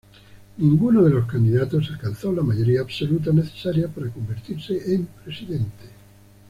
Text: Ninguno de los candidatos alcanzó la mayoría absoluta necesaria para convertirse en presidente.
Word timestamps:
Ninguno 0.57 1.03
de 1.03 1.11
los 1.11 1.27
candidatos 1.27 1.91
alcanzó 1.91 2.31
la 2.31 2.41
mayoría 2.41 2.81
absoluta 2.81 3.31
necesaria 3.31 3.87
para 3.87 4.09
convertirse 4.09 4.95
en 4.95 5.05
presidente. 5.05 5.89